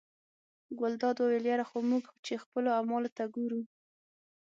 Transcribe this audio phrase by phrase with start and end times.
[0.79, 3.61] ګلداد وویل یره خو موږ چې خپلو اعمالو ته ګورو.